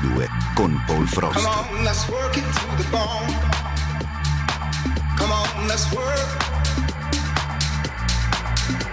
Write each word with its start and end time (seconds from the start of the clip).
2022 0.00 0.28
con 0.54 0.82
Paul 0.86 1.06
Frost. 1.08 1.34
Come 1.34 1.48
on, 1.48 1.84
let's 1.84 2.08
work 2.08 2.36
it 2.36 2.44
to 2.44 2.82
the 2.82 2.88
bone. 2.90 3.26
Come 5.16 5.32
on, 5.32 5.68
let's 5.68 5.92
work. 5.92 6.28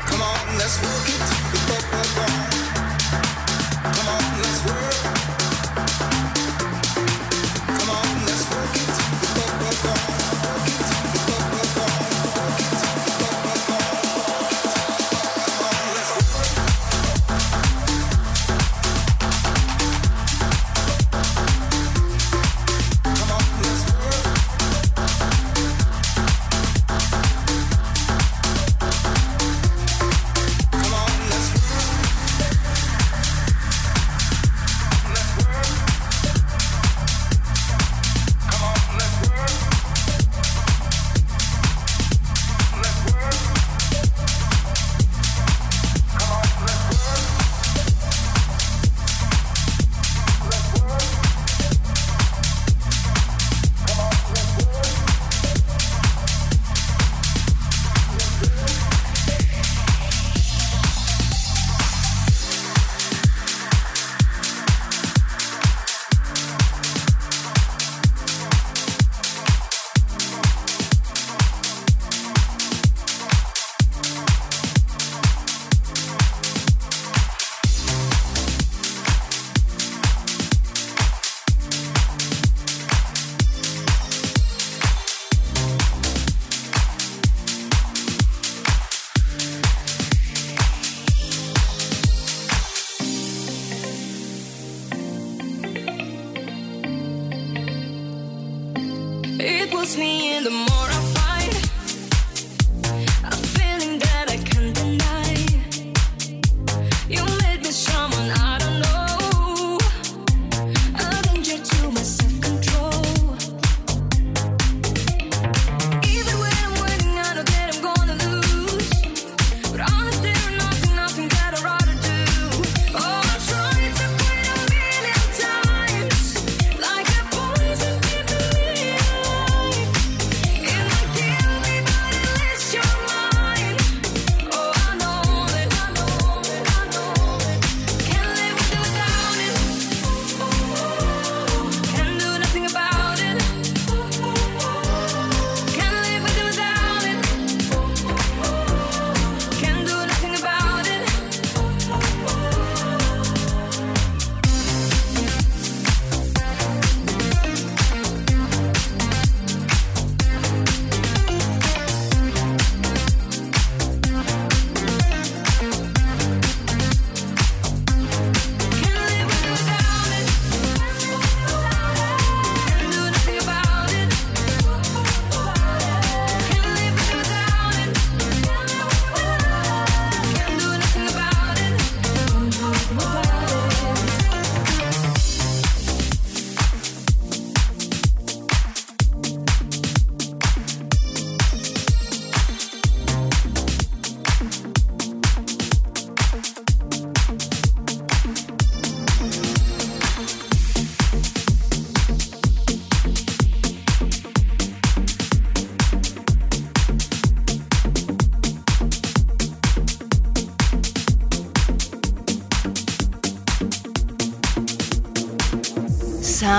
Come 0.05 0.21
on, 0.21 0.57
let's 0.57 0.81
work 0.81 1.07
it 1.07 1.19
to 1.19 1.51
the 1.51 1.57
bone. 1.59 1.66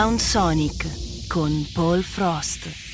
Sound 0.08 0.20
Sonic 0.20 1.28
con 1.28 1.66
Paul 1.74 2.02
Frost. 2.02 2.87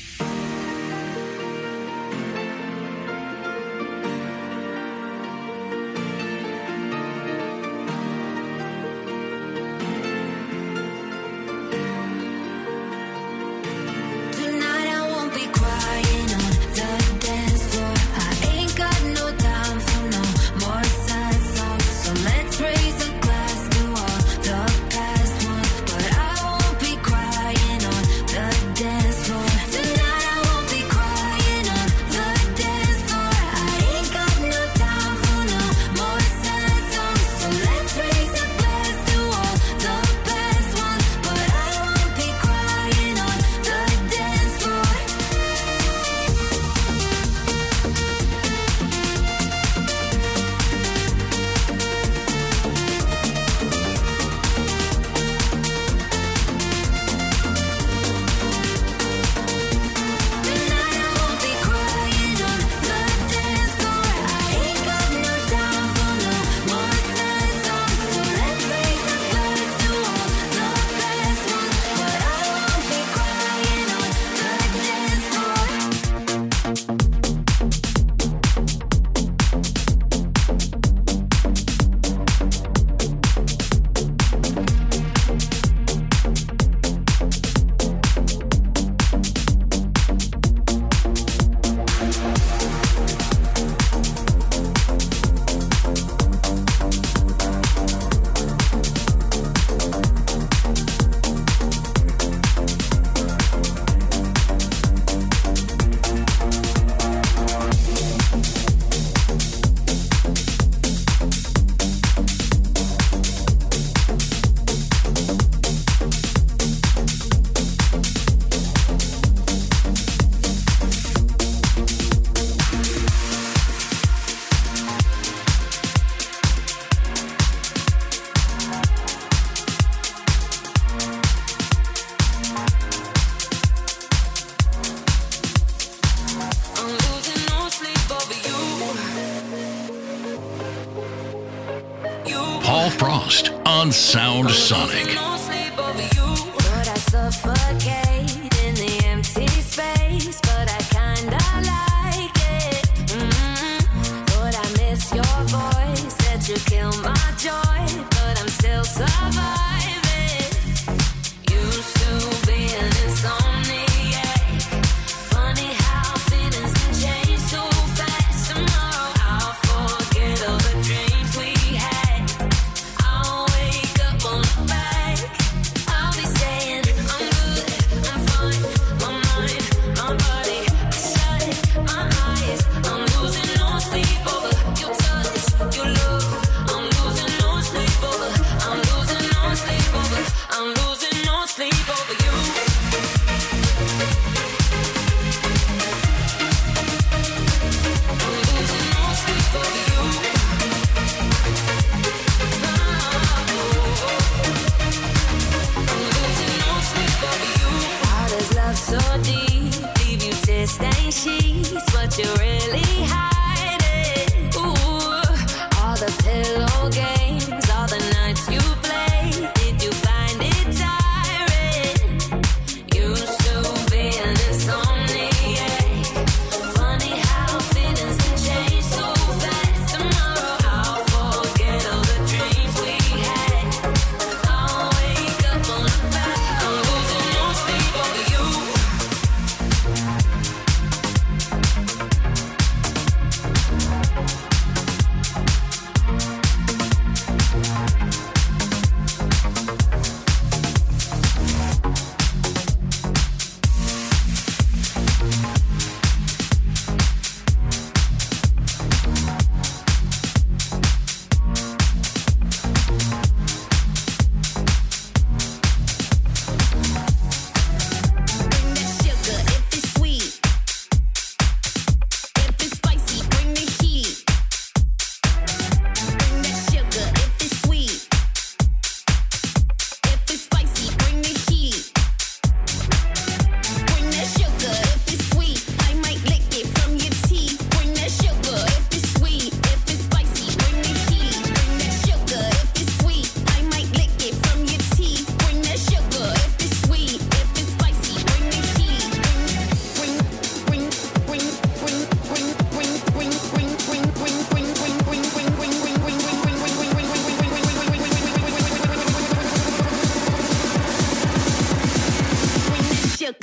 Sound 143.95 144.51
Sonic. 144.51 145.34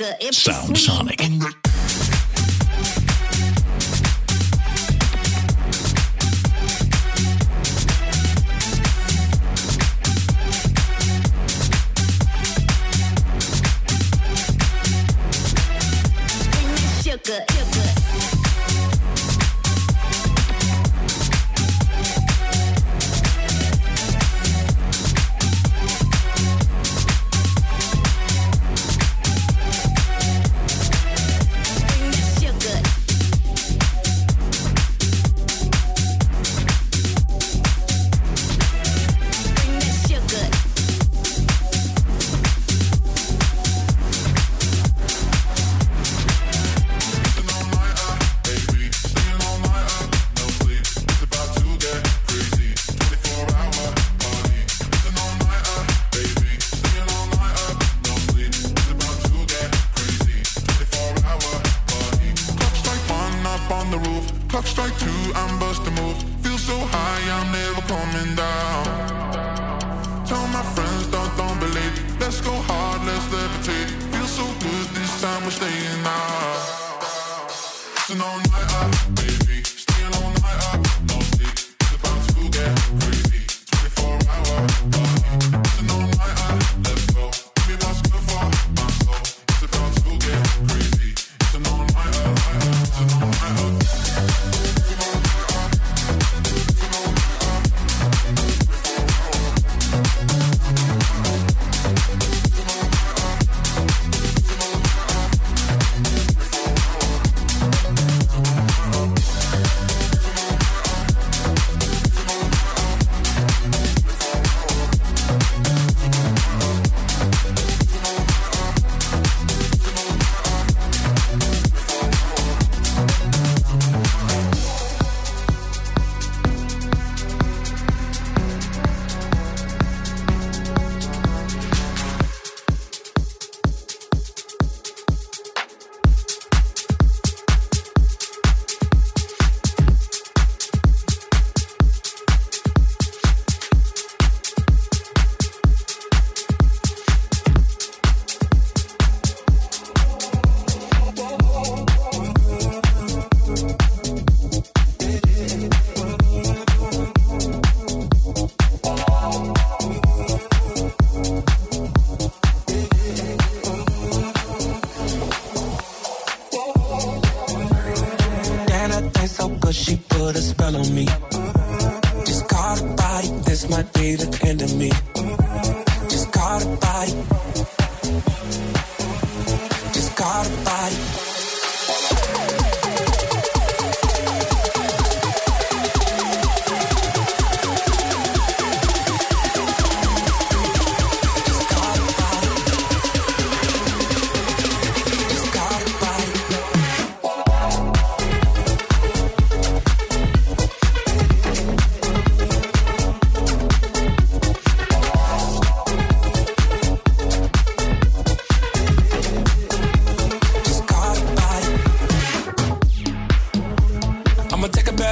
good. 0.02 0.16
It 0.20 0.34
Sound 0.34 0.76
Sonic. 0.76 1.71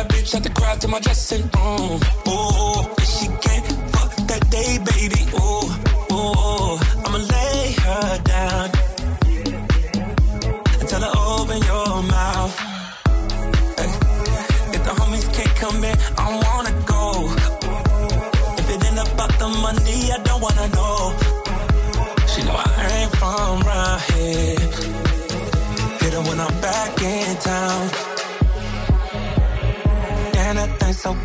bad 0.02 0.10
bitch 0.12 0.34
at 0.34 0.42
the 0.42 0.50
crowd 0.50 0.80
to 0.80 0.88
my 0.88 1.00
dressing 1.00 1.48
uh. 1.54 1.76
room. 1.78 2.00
Oh, 2.26 2.94
she 3.00 3.26
can't 3.26 3.66
fuck 3.92 4.14
that 4.28 4.50
day, 4.50 4.78
baby. 4.78 5.22
Oh, 5.34 5.82
oh. 6.10 6.69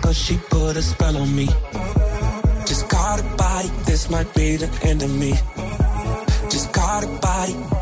But 0.02 0.16
she 0.16 0.38
put 0.50 0.78
a 0.78 0.82
spell 0.82 1.18
on 1.18 1.36
me. 1.36 1.48
Just 2.66 2.90
caught 2.90 3.20
a 3.20 3.36
body, 3.38 3.70
this 3.86 4.10
might 4.10 4.34
be 4.34 4.56
the 4.56 4.70
end 4.84 5.04
of 5.04 5.12
me. 5.12 5.34
Just 6.50 6.74
caught 6.74 7.04
a 7.04 7.08
body. 7.22 7.75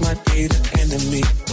might 0.00 0.24
be 0.26 0.46
the 0.46 0.60
enemy. 0.80 1.47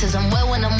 Cause 0.00 0.14
I'm 0.14 0.30
well 0.30 0.48
when 0.48 0.64
I'm 0.64 0.79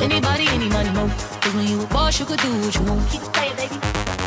anybody, 0.00 0.46
any 0.48 0.68
money, 0.68 0.90
mo. 0.90 1.08
Cause 1.40 1.54
when 1.54 1.66
you 1.66 1.82
a 1.82 1.86
boss, 1.86 2.18
you 2.18 2.26
could 2.26 2.40
do 2.40 2.50
what 2.60 2.74
you 2.74 2.82
want. 2.82 3.10
Keep 3.10 3.22
it 3.22 3.32
baby. 3.58 4.23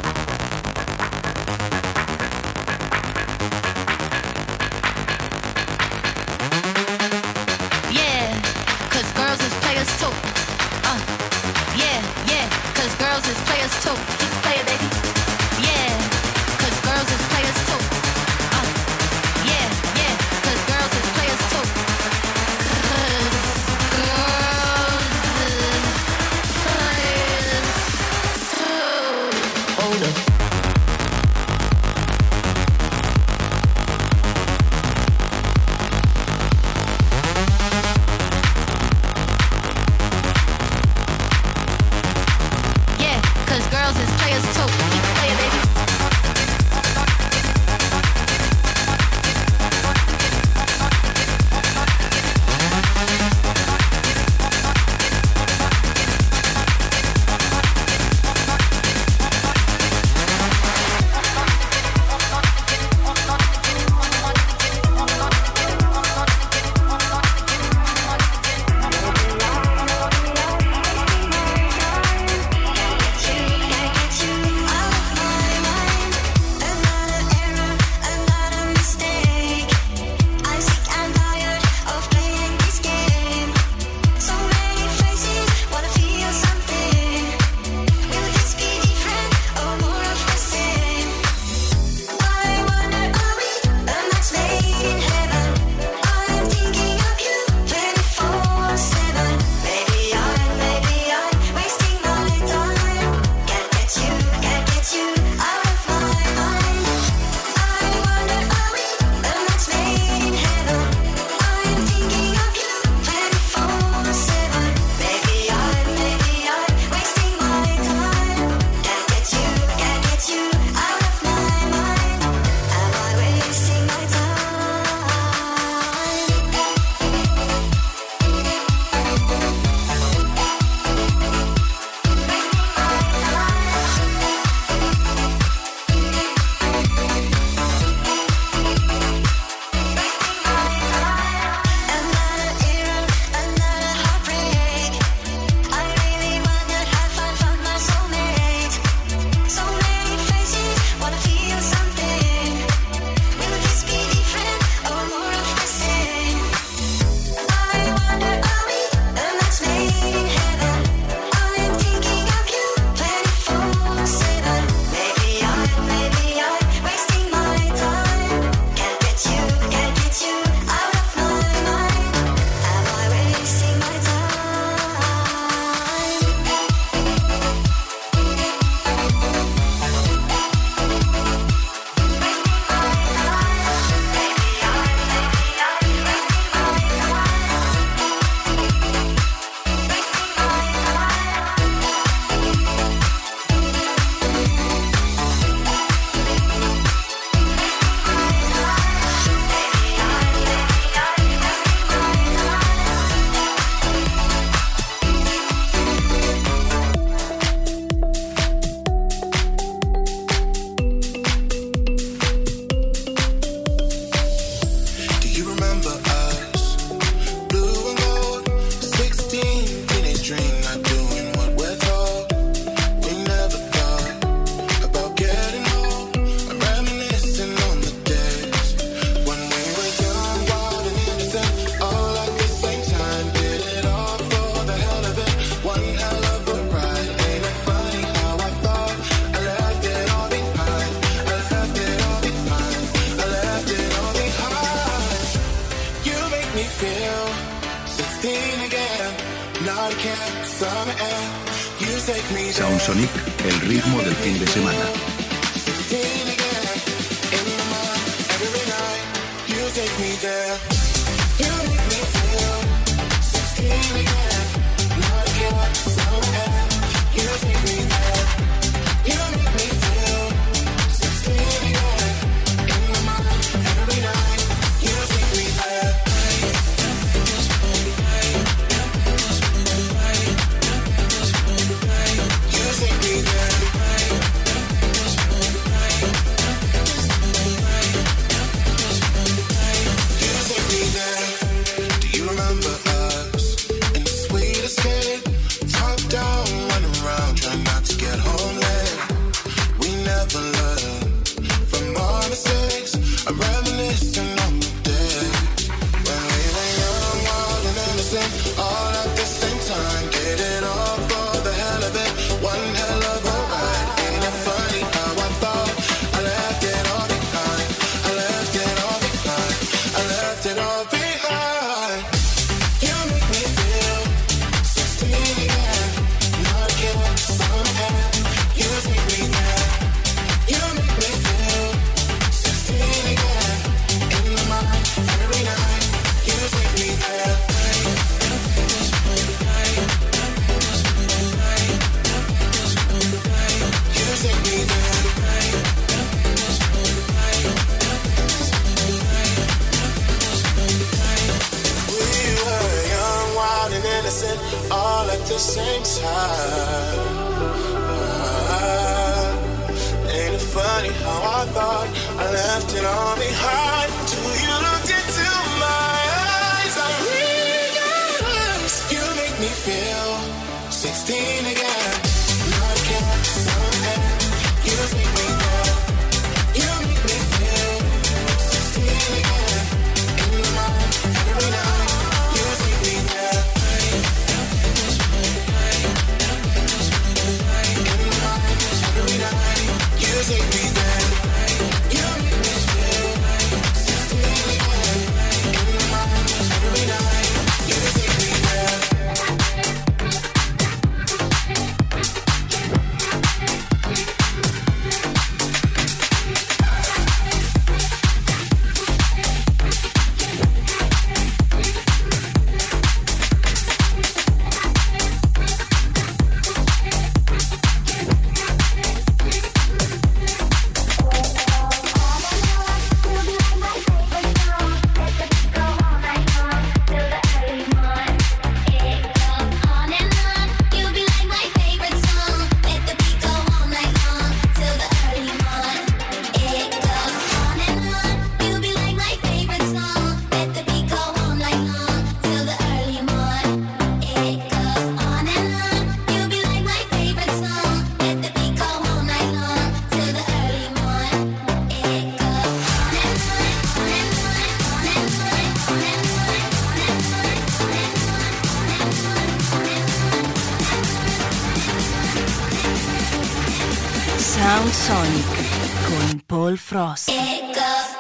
Fraser. 466.68 467.97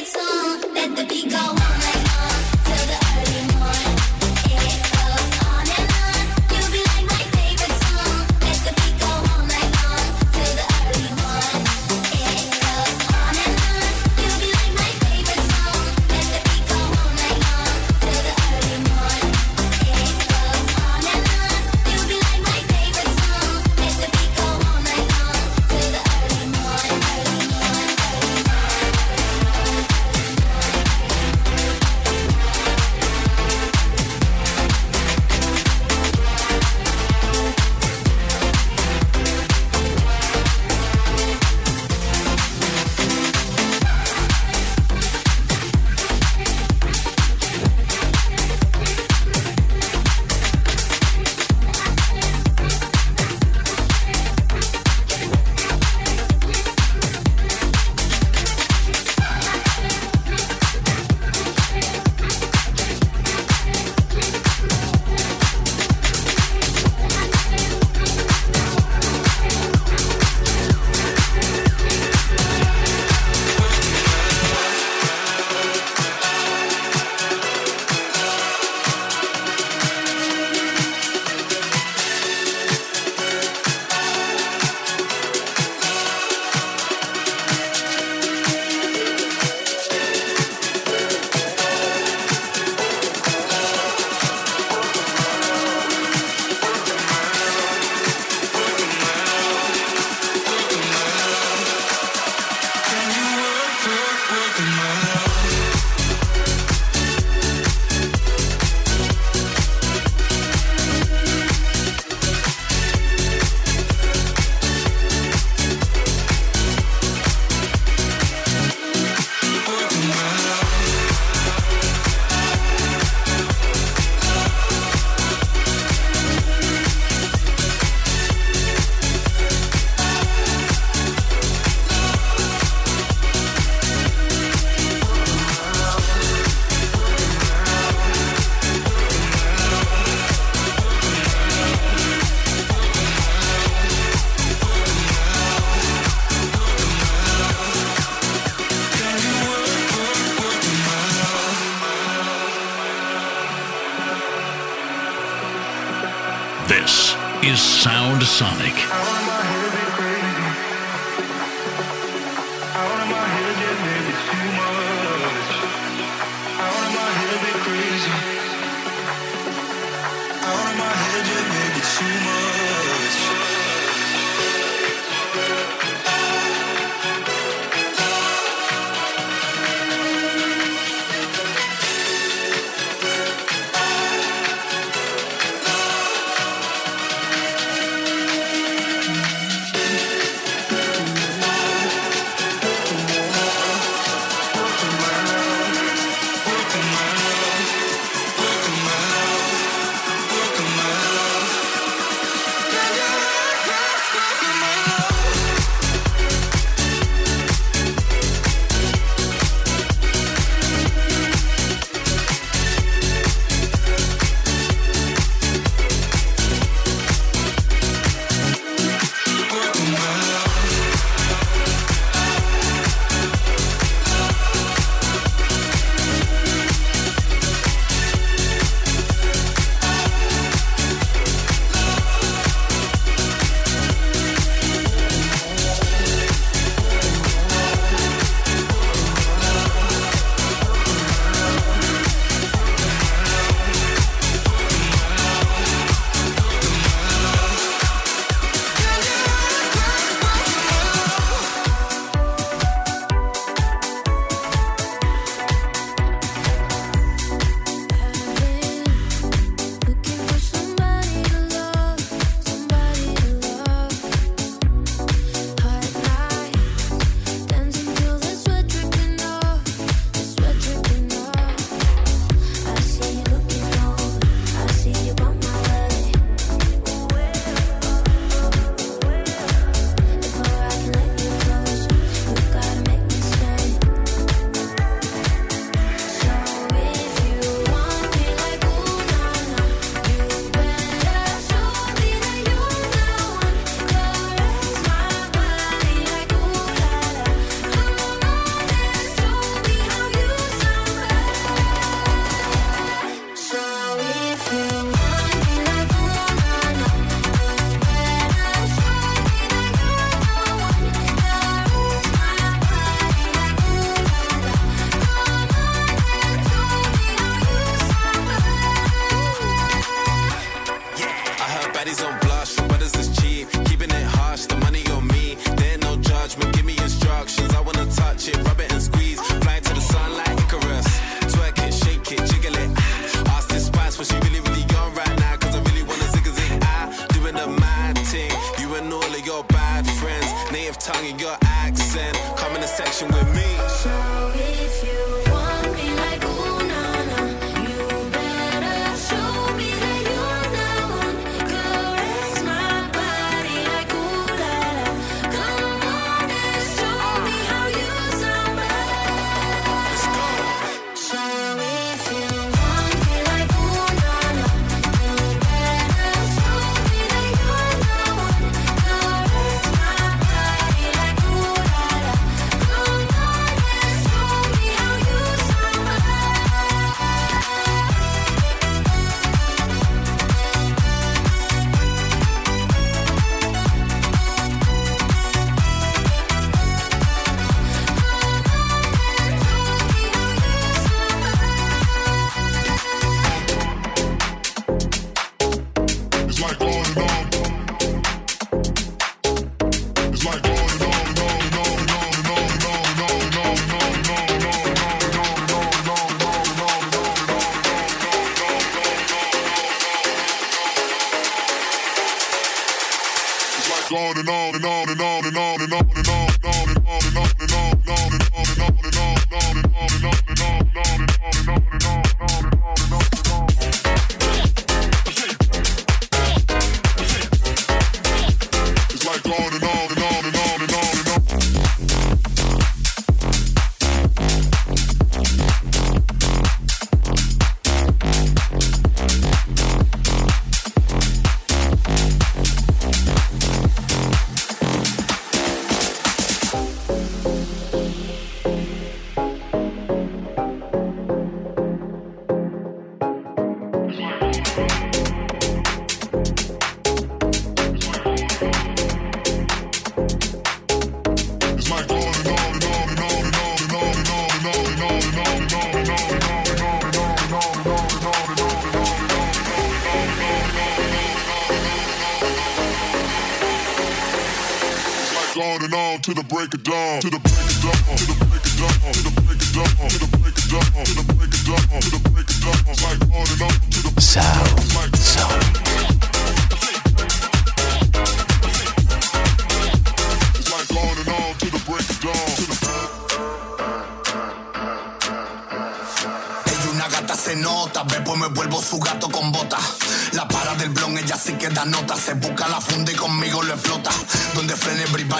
let 0.00 0.96
the 0.96 1.04
beat 1.06 1.30
go 1.30 1.36
on. 1.36 1.69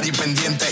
party 0.01 0.12
pendiente. 0.12 0.69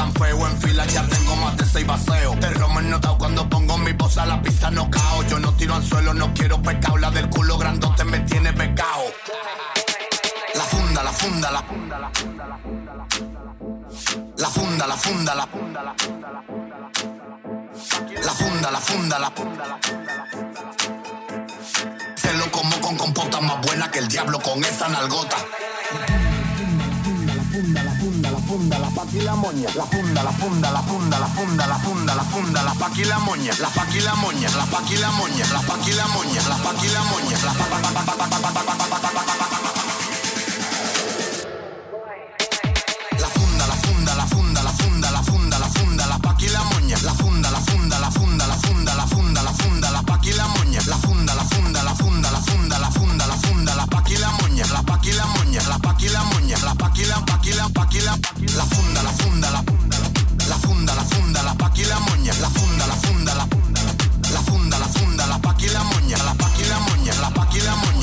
Tan 0.00 0.14
feo 0.14 0.46
en 0.46 0.58
fila, 0.62 0.86
ya 0.86 1.06
tengo 1.06 1.36
más 1.36 1.54
de 1.58 1.66
seis 1.66 1.86
vaseos. 1.86 2.40
Te 2.40 2.48
romo 2.54 2.80
el 2.80 2.88
notado 2.88 3.18
cuando 3.18 3.46
pongo 3.50 3.76
mi 3.76 3.92
voz 3.92 4.16
a 4.16 4.24
la 4.24 4.40
pista, 4.40 4.70
no 4.70 4.90
cao. 4.90 5.22
Yo 5.28 5.38
no 5.38 5.52
tiro 5.52 5.74
al 5.74 5.84
suelo, 5.84 6.14
no 6.14 6.32
quiero 6.32 6.62
pecado, 6.62 6.96
la 6.96 7.10
del 7.10 7.28
culo 7.28 7.58
grandote 7.58 8.04
me 8.04 8.20
tiene 8.20 8.50
becao. 8.52 9.04
La 10.54 10.62
funda, 10.62 11.02
la 11.02 11.12
funda, 11.12 11.50
la 11.50 11.60
la 11.60 12.08
funda, 14.48 14.86
la 14.86 14.96
funda, 14.96 15.34
la 15.34 15.46
la 18.24 18.32
funda, 18.32 18.70
la 18.70 18.80
funda, 18.80 19.18
la 19.20 19.78
Se 22.16 22.32
lo 22.38 22.50
como 22.50 22.80
con 22.80 22.96
compota 22.96 23.40
más 23.42 23.60
buena 23.66 23.90
que 23.90 23.98
el 23.98 24.08
diablo 24.08 24.40
con 24.40 24.64
esa 24.64 24.88
nalgota. 24.88 25.36
La 25.36 25.46
funda, 26.72 27.34
la 27.34 27.42
funda, 27.42 27.82
la 27.84 27.89
funda, 28.50 28.78
la 28.80 28.90
la 28.90 29.34
moña. 29.36 29.68
La 29.76 29.84
funda, 29.84 30.22
la 30.24 30.32
funda, 30.32 30.70
la 30.72 30.82
funda, 30.82 31.18
la 31.20 31.26
funda, 31.28 31.66
la 31.66 31.74
funda, 31.76 32.14
la 32.14 32.24
funda, 32.24 32.62
la 32.64 32.74
paqui 32.74 33.04
la 33.04 33.18
moña. 33.18 33.52
La 33.60 33.68
paqui 33.68 34.00
la 34.00 34.14
moña, 34.14 34.48
la 34.56 34.64
paqui 34.66 34.96
la 34.96 35.10
moña, 35.12 35.46
la 35.52 35.60
paqui 35.60 35.92
la 35.92 36.06
moña, 36.08 36.42
la 36.48 36.56
paqui 36.56 36.88
la 36.88 37.02
moña, 37.04 37.36
la 37.44 37.52
La 43.20 43.28
funda, 43.28 43.66
la 43.66 43.76
funda, 43.76 44.14
la 44.14 44.26
funda, 44.26 44.62
la 44.62 44.72
funda, 44.72 45.10
la 45.12 45.22
funda, 45.22 45.58
la 45.58 45.68
funda, 45.68 46.06
la 46.06 46.18
paqui 46.18 46.48
la 46.48 46.62
moña. 46.64 46.96
La 47.02 47.14
funda, 47.14 47.50
la 47.50 47.60
funda, 47.60 47.98
la 48.00 48.10
funda, 48.10 48.46
la 48.48 48.56
funda, 48.56 48.94
la 48.94 49.06
funda, 49.06 49.42
la 49.42 49.52
funda, 49.52 49.90
la 49.92 50.02
paqui 50.02 50.32
la 50.32 50.46
moña. 50.48 50.80
La 50.88 50.96
funda, 50.96 51.34
la 51.34 51.44
funda, 51.44 51.82
la 51.84 51.94
funda, 51.94 52.30
la 52.32 52.40
funda, 52.40 52.78
la 52.80 52.90
funda 52.90 53.19
paqui 53.90 54.16
la 54.16 54.30
moña. 54.40 54.64
La 54.72 54.82
paqui 54.82 55.12
la 55.12 55.26
moña, 55.26 55.60
la 55.68 55.78
paqui 55.78 56.08
la 56.08 56.22
moña, 56.22 56.56
la 56.64 56.74
paqui 56.74 57.04
la 57.04 57.20
paqui 57.26 57.52
la 57.52 57.68
paqui 57.68 58.00
la 58.00 58.16
la 58.56 58.64
funda, 58.64 59.02
la 59.02 59.12
funda, 59.12 59.50
la 59.50 59.62
la 60.48 60.56
funda, 60.56 60.94
la 60.94 61.04
funda, 61.04 61.42
la 61.42 61.54
paqui 61.54 61.84
la 61.84 61.98
moña. 61.98 62.32
La 62.40 62.48
funda, 62.48 62.86
la 62.86 62.94
funda, 62.94 63.34
la 63.34 63.46
la 64.32 64.40
funda, 64.40 64.78
la 64.78 64.86
funda, 64.86 65.26
la 65.26 65.38
paqui 65.38 65.68
la 65.68 65.82
moña, 65.82 66.16
la 66.24 66.34
paqui 66.34 66.64
la 66.68 66.78
moña, 66.78 67.12
Sound 67.60 67.99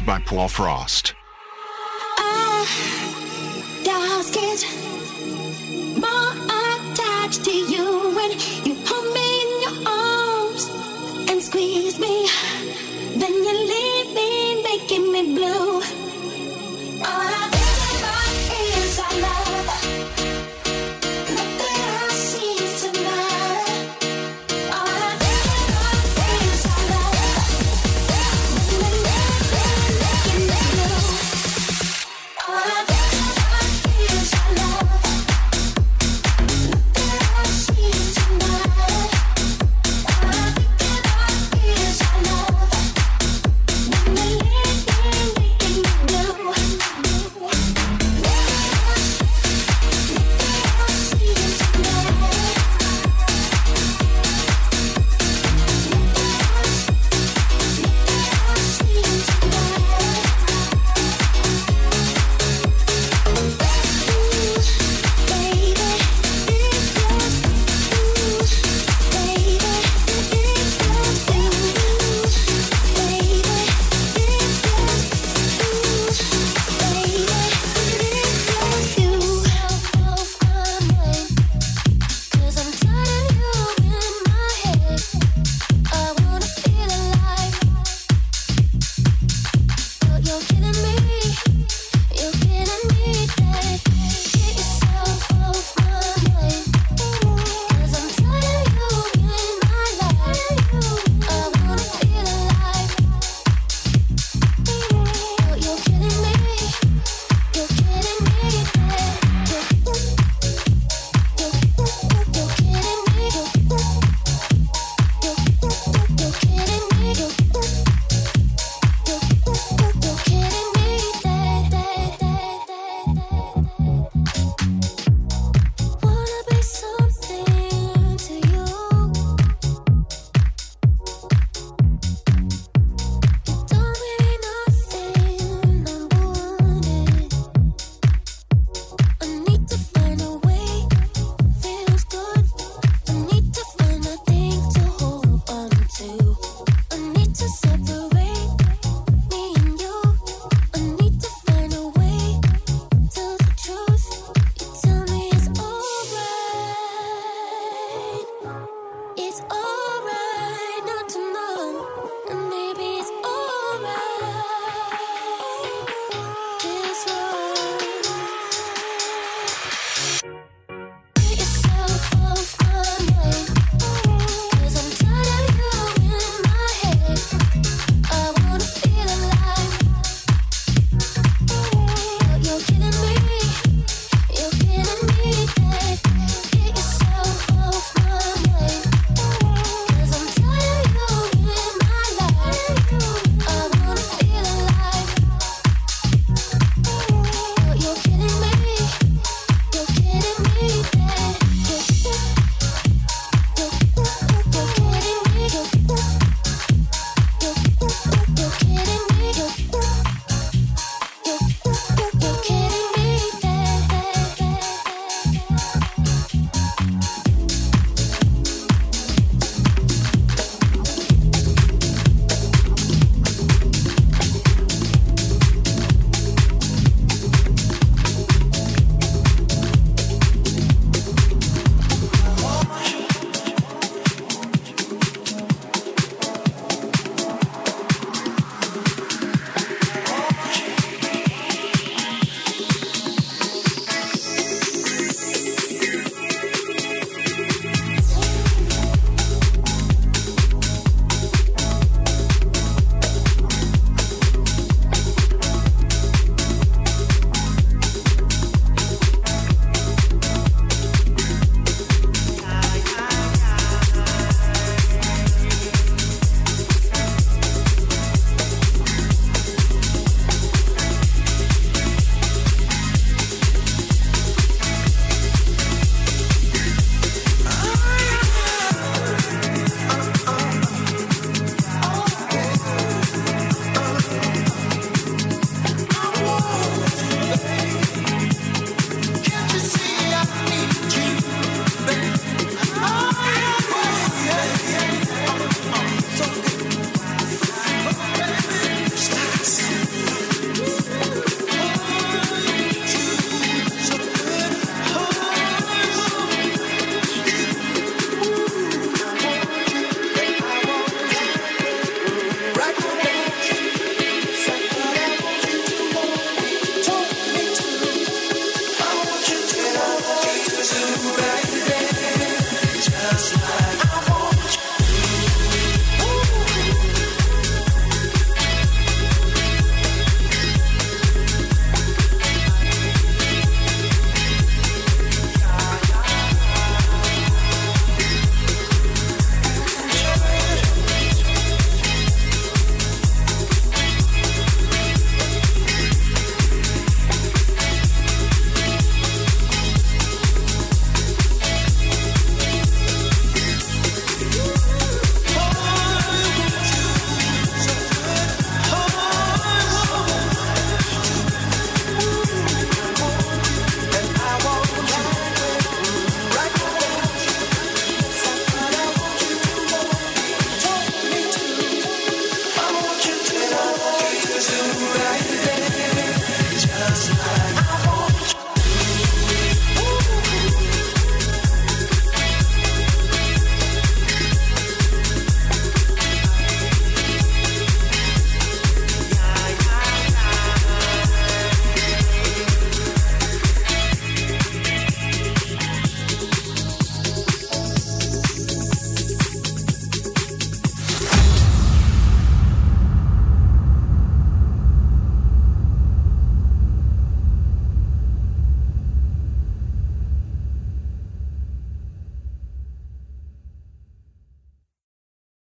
by 0.00 0.18
Paul 0.18 0.48
Frost. 0.48 1.11